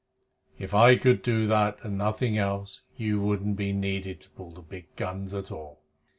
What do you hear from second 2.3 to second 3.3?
else, you